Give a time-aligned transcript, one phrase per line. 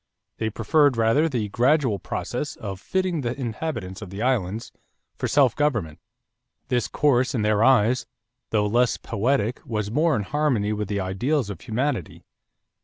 [0.39, 4.71] They preferred rather the gradual process of fitting the inhabitants of the islands
[5.15, 5.99] for self government.
[6.69, 8.07] This course, in their eyes,
[8.49, 12.23] though less poetic, was more in harmony with the ideals of humanity.